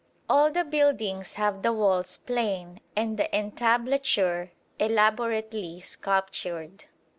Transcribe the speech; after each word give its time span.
All 0.27 0.49
the 0.49 0.63
buildings 0.63 1.35
have 1.35 1.61
the 1.61 1.71
walls 1.71 2.17
plain 2.17 2.81
and 2.95 3.17
the 3.19 3.29
entablature 3.35 4.49
elaborately 4.79 5.79
sculptured. 5.79 6.85